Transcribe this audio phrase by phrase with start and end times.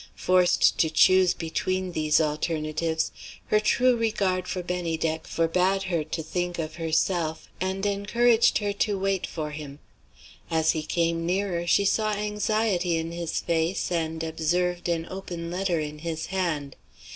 [0.15, 3.11] Forced to choose between these alternatives,
[3.49, 8.97] her true regard for Bennydeck forbade her to think of herself, and encouraged her to
[8.97, 9.77] wait for him.
[10.49, 15.79] As he came nearer, she saw anxiety in his face and observed an open letter
[15.79, 16.77] in his hand.